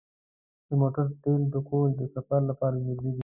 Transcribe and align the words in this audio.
د 0.67 0.69
موټر 0.79 1.05
تیلو 1.21 1.47
ډکول 1.53 1.89
د 1.99 2.01
سفر 2.15 2.41
لپاره 2.49 2.75
ضروري 2.85 3.09
دي. 3.17 3.19